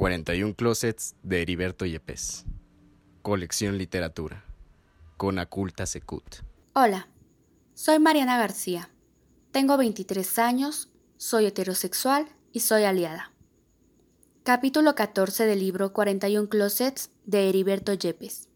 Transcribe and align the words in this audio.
41 0.00 0.54
Closets 0.54 1.14
de 1.22 1.42
Heriberto 1.42 1.84
Yepes. 1.84 2.46
Colección 3.20 3.76
Literatura. 3.76 4.46
Con 5.18 5.38
Aculta 5.38 5.84
Secut. 5.84 6.36
Hola, 6.72 7.10
soy 7.74 7.98
Mariana 7.98 8.38
García. 8.38 8.88
Tengo 9.50 9.76
23 9.76 10.38
años, 10.38 10.88
soy 11.18 11.44
heterosexual 11.44 12.30
y 12.50 12.60
soy 12.60 12.84
aliada. 12.84 13.34
Capítulo 14.42 14.94
14 14.94 15.44
del 15.44 15.58
libro 15.58 15.92
41 15.92 16.48
Closets 16.48 17.10
de 17.26 17.50
Heriberto 17.50 17.92
Yepes. 17.92 18.48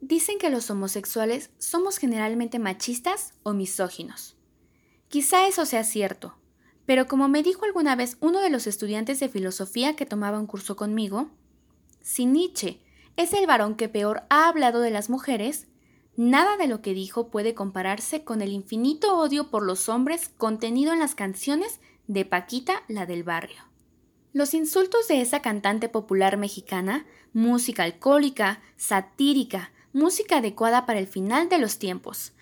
Dicen 0.00 0.38
que 0.38 0.50
los 0.50 0.70
homosexuales 0.70 1.50
somos 1.58 1.98
generalmente 1.98 2.60
machistas 2.60 3.34
o 3.42 3.52
misóginos. 3.52 4.36
Quizá 5.08 5.48
eso 5.48 5.66
sea 5.66 5.82
cierto, 5.82 6.38
pero 6.86 7.08
como 7.08 7.28
me 7.28 7.42
dijo 7.42 7.64
alguna 7.64 7.96
vez 7.96 8.16
uno 8.20 8.40
de 8.40 8.50
los 8.50 8.66
estudiantes 8.66 9.20
de 9.20 9.28
filosofía 9.28 9.96
que 9.96 10.06
tomaba 10.06 10.38
un 10.38 10.46
curso 10.46 10.76
conmigo, 10.76 11.28
si 12.00 12.24
Nietzsche 12.24 12.80
es 13.16 13.32
el 13.32 13.46
varón 13.46 13.74
que 13.74 13.88
peor 13.88 14.22
ha 14.30 14.48
hablado 14.48 14.80
de 14.80 14.90
las 14.90 15.10
mujeres, 15.10 15.66
nada 16.16 16.56
de 16.56 16.68
lo 16.68 16.80
que 16.82 16.94
dijo 16.94 17.28
puede 17.28 17.54
compararse 17.54 18.22
con 18.22 18.40
el 18.40 18.52
infinito 18.52 19.18
odio 19.18 19.50
por 19.50 19.64
los 19.64 19.88
hombres 19.88 20.28
contenido 20.28 20.92
en 20.92 21.00
las 21.00 21.16
canciones 21.16 21.80
de 22.06 22.24
Paquita, 22.24 22.82
la 22.88 23.04
del 23.04 23.24
barrio. 23.24 23.62
Los 24.32 24.54
insultos 24.54 25.08
de 25.08 25.20
esa 25.20 25.40
cantante 25.40 25.88
popular 25.88 26.36
mexicana, 26.36 27.06
música 27.32 27.82
alcohólica, 27.82 28.60
satírica, 28.76 29.72
música 29.92 30.38
adecuada 30.38 30.86
para 30.86 30.98
el 30.98 31.06
final 31.06 31.48
de 31.48 31.58
los 31.58 31.78
tiempos, 31.78 32.32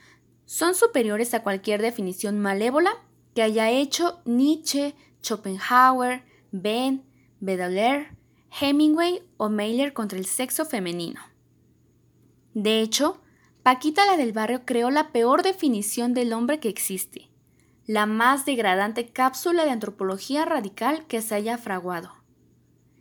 son 0.45 0.75
superiores 0.75 1.33
a 1.33 1.42
cualquier 1.42 1.81
definición 1.81 2.39
malévola 2.41 3.01
que 3.34 3.43
haya 3.43 3.70
hecho 3.70 4.20
Nietzsche, 4.24 4.95
Schopenhauer, 5.23 6.23
Ben, 6.52 7.05
Baudelaire, 7.41 8.16
Hemingway 8.61 9.23
o 9.37 9.48
Mailer 9.48 9.92
contra 9.92 10.19
el 10.19 10.27
sexo 10.27 10.65
femenino. 10.65 11.20
De 12.55 12.81
hecho, 12.81 13.20
Paquita 13.64 14.05
la 14.05 14.17
del 14.17 14.33
barrio 14.33 14.67
creó 14.67 14.91
la 14.91 15.11
peor 15.11 15.42
definición 15.42 16.12
del 16.12 16.33
hombre 16.33 16.61
que 16.61 16.69
existe, 16.69 17.31
la 17.86 18.05
más 18.05 18.44
degradante 18.44 19.09
cápsula 19.09 19.64
de 19.64 19.70
antropología 19.70 20.44
radical 20.44 21.06
que 21.06 21.22
se 21.22 21.34
haya 21.34 21.56
fraguado. 21.56 22.12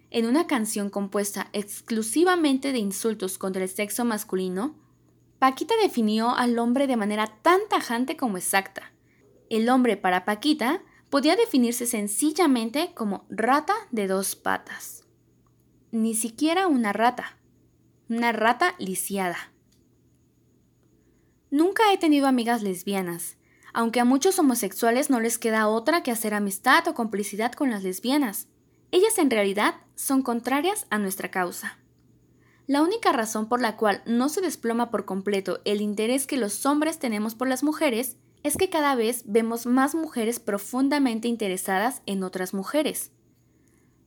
En 0.10 0.26
una 0.26 0.48
canción 0.48 0.90
compuesta 0.90 1.50
exclusivamente 1.52 2.72
de 2.72 2.80
insultos 2.80 3.38
contra 3.38 3.64
el 3.64 3.70
sexo 3.70 4.06
masculino, 4.06 4.76
Paquita 5.38 5.74
definió 5.82 6.34
al 6.34 6.58
hombre 6.58 6.88
de 6.88 6.96
manera 6.96 7.28
tan 7.42 7.60
tajante 7.70 8.16
como 8.16 8.38
exacta, 8.38 8.93
el 9.58 9.70
hombre 9.70 9.98
para 9.98 10.26
Paquita 10.26 10.82
podía 11.10 11.36
definirse 11.36 11.86
sencillamente 11.86 12.92
como 12.96 13.26
rata 13.30 13.76
de 13.92 14.08
dos 14.08 14.36
patas. 14.36 15.04
Ni 15.92 16.16
siquiera 16.16 16.68
una 16.68 16.92
rata, 16.92 17.38
una 18.10 18.32
rata 18.32 18.74
lisiada. 18.80 19.52
Nunca 21.52 21.94
he 21.94 22.00
tenido 22.00 22.26
amigas 22.26 22.64
lesbianas, 22.64 23.38
aunque 23.74 24.00
a 24.00 24.06
muchos 24.06 24.40
homosexuales 24.40 25.12
no 25.12 25.20
les 25.20 25.38
queda 25.38 25.68
otra 25.68 26.02
que 26.02 26.10
hacer 26.10 26.34
amistad 26.34 26.88
o 26.88 26.96
complicidad 26.96 27.52
con 27.52 27.70
las 27.70 27.84
lesbianas. 27.84 28.48
Ellas 28.90 29.18
en 29.20 29.30
realidad 29.30 29.76
son 29.94 30.24
contrarias 30.24 30.88
a 30.90 30.98
nuestra 30.98 31.30
causa. 31.30 31.78
La 32.66 32.82
única 32.82 33.12
razón 33.12 33.50
por 33.50 33.62
la 33.62 33.76
cual 33.76 34.02
no 34.06 34.30
se 34.30 34.42
desploma 34.42 34.90
por 34.90 35.06
completo 35.06 35.62
el 35.66 35.82
interés 35.82 36.26
que 36.26 36.38
los 36.38 36.66
hombres 36.66 36.98
tenemos 36.98 37.36
por 37.36 37.48
las 37.48 37.62
mujeres 37.62 38.18
es 38.44 38.58
que 38.58 38.70
cada 38.70 38.96
vez 38.96 39.24
vemos 39.26 39.66
más 39.66 39.96
mujeres 39.96 40.40
profundamente 40.40 41.28
interesadas 41.28 42.02
en 42.06 42.24
otras 42.24 42.54
mujeres. 42.54 43.12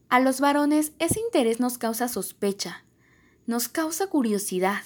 A 0.08 0.20
los 0.20 0.40
varones 0.40 0.92
ese 0.98 1.20
interés 1.20 1.58
nos 1.58 1.78
causa 1.78 2.06
sospecha, 2.06 2.84
nos 3.46 3.68
causa 3.68 4.06
curiosidad. 4.06 4.82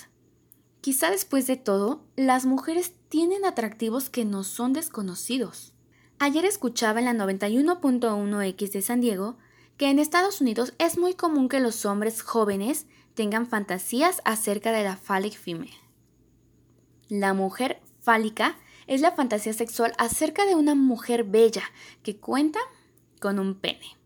Quizá 0.81 1.11
después 1.11 1.47
de 1.47 1.57
todo, 1.57 2.05
las 2.17 2.47
mujeres 2.47 2.95
tienen 3.09 3.45
atractivos 3.45 4.09
que 4.09 4.25
no 4.25 4.45
son 4.45 4.73
desconocidos. 4.73 5.75
Ayer 6.19 6.45
escuchaba 6.45 7.01
en 7.01 7.07
la 7.07 7.15
91.1X 7.15 8.71
de 8.71 8.83
San 8.83 9.01
Diego 9.01 9.37
que 9.77 9.91
en 9.91 9.99
Estados 9.99 10.41
Unidos 10.41 10.75
es 10.79 10.97
muy 10.97 11.15
común 11.15 11.49
que 11.49 11.61
los 11.61 11.85
hombres 11.87 12.23
jóvenes 12.23 12.87
tengan 13.15 13.47
fantasías 13.47 14.21
acerca 14.25 14.73
de 14.73 14.85
la 14.85 14.97
phallic 14.97 15.35
female. 15.35 15.73
La 17.09 17.35
mujer 17.35 17.81
fálica 18.01 18.57
es 18.91 19.01
la 19.01 19.13
fantasía 19.13 19.53
sexual 19.53 19.93
acerca 19.99 20.45
de 20.47 20.57
una 20.57 20.75
mujer 20.75 21.23
bella 21.23 21.63
que 22.03 22.17
cuenta 22.17 22.59
con 23.21 23.39
un 23.39 23.55
pene. 23.55 23.97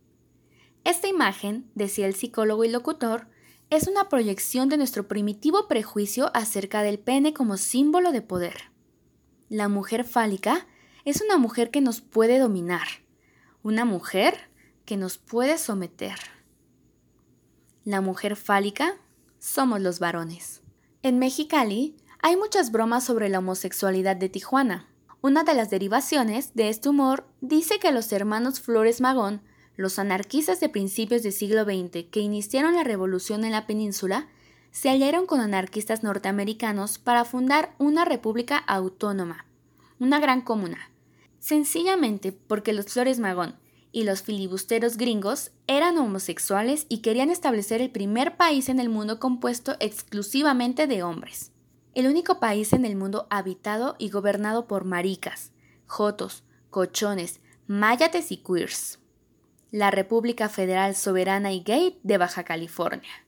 Esta 0.84 1.08
imagen, 1.08 1.70
decía 1.74 2.06
el 2.06 2.14
psicólogo 2.14 2.64
y 2.64 2.68
locutor, 2.68 3.26
es 3.70 3.88
una 3.88 4.10
proyección 4.10 4.68
de 4.68 4.76
nuestro 4.76 5.08
primitivo 5.08 5.68
prejuicio 5.68 6.30
acerca 6.34 6.82
del 6.82 6.98
pene 6.98 7.32
como 7.32 7.56
símbolo 7.56 8.12
de 8.12 8.20
poder. 8.20 8.72
La 9.48 9.68
mujer 9.68 10.04
fálica 10.04 10.66
es 11.06 11.22
una 11.22 11.38
mujer 11.38 11.70
que 11.70 11.80
nos 11.80 12.02
puede 12.02 12.38
dominar, 12.38 12.86
una 13.62 13.86
mujer 13.86 14.50
que 14.84 14.98
nos 14.98 15.16
puede 15.16 15.56
someter. 15.56 16.18
La 17.84 18.02
mujer 18.02 18.36
fálica 18.36 18.98
somos 19.38 19.80
los 19.80 19.98
varones. 19.98 20.60
En 21.02 21.18
Mexicali, 21.18 21.96
hay 22.26 22.38
muchas 22.38 22.72
bromas 22.72 23.04
sobre 23.04 23.28
la 23.28 23.40
homosexualidad 23.40 24.16
de 24.16 24.30
Tijuana. 24.30 24.88
Una 25.20 25.44
de 25.44 25.52
las 25.52 25.68
derivaciones 25.68 26.54
de 26.54 26.70
este 26.70 26.88
humor 26.88 27.26
dice 27.42 27.78
que 27.78 27.92
los 27.92 28.10
hermanos 28.12 28.60
Flores 28.60 29.02
Magón, 29.02 29.42
los 29.76 29.98
anarquistas 29.98 30.58
de 30.58 30.70
principios 30.70 31.22
del 31.22 31.34
siglo 31.34 31.64
XX 31.64 32.06
que 32.10 32.20
iniciaron 32.20 32.76
la 32.76 32.82
revolución 32.82 33.44
en 33.44 33.52
la 33.52 33.66
península, 33.66 34.28
se 34.70 34.88
aliaron 34.88 35.26
con 35.26 35.40
anarquistas 35.40 36.02
norteamericanos 36.02 36.96
para 36.96 37.26
fundar 37.26 37.74
una 37.76 38.06
república 38.06 38.56
autónoma, 38.56 39.44
una 39.98 40.18
gran 40.18 40.40
comuna, 40.40 40.78
sencillamente 41.40 42.32
porque 42.32 42.72
los 42.72 42.86
Flores 42.86 43.18
Magón 43.18 43.56
y 43.92 44.04
los 44.04 44.22
filibusteros 44.22 44.96
gringos 44.96 45.50
eran 45.66 45.98
homosexuales 45.98 46.86
y 46.88 47.02
querían 47.02 47.28
establecer 47.28 47.82
el 47.82 47.90
primer 47.90 48.38
país 48.38 48.70
en 48.70 48.80
el 48.80 48.88
mundo 48.88 49.20
compuesto 49.20 49.76
exclusivamente 49.78 50.86
de 50.86 51.02
hombres 51.02 51.50
el 51.94 52.06
único 52.06 52.40
país 52.40 52.72
en 52.72 52.84
el 52.84 52.96
mundo 52.96 53.26
habitado 53.30 53.96
y 53.98 54.10
gobernado 54.10 54.66
por 54.66 54.84
maricas, 54.84 55.52
jotos, 55.86 56.42
cochones, 56.70 57.40
mayates 57.66 58.32
y 58.32 58.38
queers. 58.38 58.98
La 59.70 59.90
República 59.90 60.48
Federal 60.48 60.94
Soberana 60.96 61.52
y 61.52 61.62
Gay 61.62 61.98
de 62.02 62.18
Baja 62.18 62.44
California. 62.44 63.26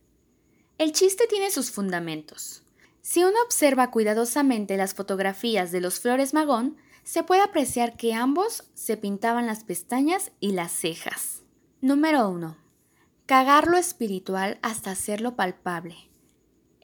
El 0.79 0.93
chiste 0.93 1.27
tiene 1.29 1.51
sus 1.51 1.71
fundamentos. 1.71 2.63
Si 3.03 3.23
uno 3.25 3.37
observa 3.45 3.91
cuidadosamente 3.91 4.77
las 4.77 4.95
fotografías 4.95 5.71
de 5.71 5.81
los 5.81 6.01
Flores 6.01 6.35
Magón, 6.35 6.77
se 7.05 7.23
puede 7.23 7.43
apreciar 7.43 7.97
que 7.97 8.15
ambos 8.15 8.65
se 8.75 8.97
pintaban 8.97 9.47
las 9.47 9.63
pestañas 9.63 10.33
y 10.41 10.53
las 10.53 10.73
cejas. 10.73 11.43
Número 11.81 12.29
1. 12.29 12.57
Cagar 13.27 13.69
lo 13.69 13.77
espiritual 13.77 14.59
hasta 14.63 14.91
hacerlo 14.91 15.37
palpable 15.37 16.11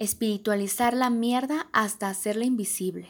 espiritualizar 0.03 0.95
la 0.95 1.11
mierda 1.11 1.69
hasta 1.73 2.09
hacerla 2.09 2.45
invisible. 2.45 3.09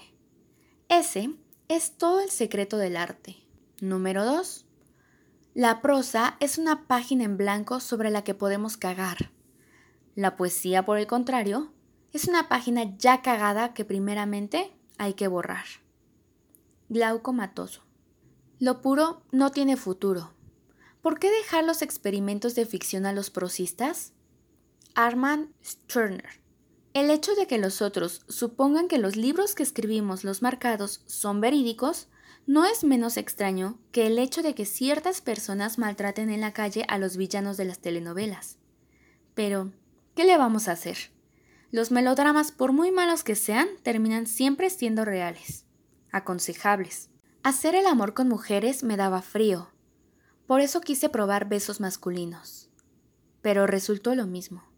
Ese 0.91 1.35
es 1.69 1.97
todo 1.97 2.21
el 2.21 2.29
secreto 2.29 2.77
del 2.77 2.99
arte. 2.99 3.37
Número 3.81 4.27
2. 4.27 4.67
La 5.55 5.81
prosa 5.81 6.37
es 6.39 6.59
una 6.59 6.87
página 6.87 7.25
en 7.25 7.39
blanco 7.39 7.81
sobre 7.81 8.11
la 8.11 8.25
que 8.25 8.35
podemos 8.35 8.77
cagar. 8.77 9.31
La 10.15 10.37
poesía, 10.37 10.85
por 10.85 10.99
el 10.99 11.07
contrario, 11.07 11.73
es 12.13 12.29
una 12.29 12.51
página 12.51 12.95
ya 12.99 13.23
cagada 13.23 13.73
que 13.73 13.87
primeramente 13.87 14.71
hay 14.99 15.15
que 15.15 15.29
borrar. 15.29 15.65
Glauco 16.91 17.33
Matoso. 17.33 17.85
Lo 18.59 18.83
puro 18.83 19.23
no 19.33 19.51
tiene 19.51 19.79
futuro. 19.79 20.35
¿Por 21.01 21.19
qué 21.19 21.31
dejar 21.31 21.65
los 21.65 21.81
experimentos 21.81 22.55
de 22.55 22.67
ficción 22.67 23.07
a 23.07 23.15
los 23.15 23.31
prosistas? 23.31 24.13
Armand 24.95 25.49
Stirner. 25.65 26.42
El 26.95 27.09
hecho 27.11 27.35
de 27.35 27.47
que 27.47 27.57
los 27.57 27.81
otros 27.81 28.23
supongan 28.29 28.87
que 28.87 28.99
los 28.99 29.17
libros 29.17 29.55
que 29.55 29.63
escribimos 29.63 30.25
los 30.25 30.43
marcados 30.43 31.03
son 31.07 31.41
verídicos 31.41 32.09
no 32.47 32.67
es 32.67 32.85
menos 32.85 33.17
extraño 33.17 33.79
que 33.93 34.07
el 34.07 34.19
hecho 34.19 34.43
de 34.43 34.55
que 34.55 34.67
ciertas 34.67 35.23
personas 35.23 35.79
maltraten 35.79 36.29
en 36.29 36.41
la 36.41 36.53
calle 36.53 36.85
a 36.89 36.99
los 36.99 37.17
villanos 37.17 37.57
de 37.57 37.65
las 37.65 37.79
telenovelas. 37.79 38.59
Pero, 39.35 39.73
¿qué 40.15 40.25
le 40.25 40.37
vamos 40.37 40.69
a 40.69 40.73
hacer? 40.73 40.99
Los 41.71 41.91
melodramas, 41.91 42.53
por 42.53 42.73
muy 42.73 42.91
malos 42.91 43.25
que 43.25 43.37
sean, 43.37 43.69
terminan 43.83 44.27
siempre 44.27 44.69
siendo 44.69 45.07
reales, 45.07 45.65
aconsejables. 46.11 47.09
Hacer 47.43 47.75
el 47.75 47.87
amor 47.87 48.13
con 48.13 48.29
mujeres 48.29 48.83
me 48.83 48.99
daba 48.99 49.23
frío. 49.23 49.71
Por 50.47 50.61
eso 50.61 50.83
quise 50.83 51.09
probar 51.09 51.49
besos 51.49 51.81
masculinos. 51.81 52.69
Pero 53.41 53.67
resultó 53.67 54.15
lo 54.15 54.27
mismo. 54.27 54.72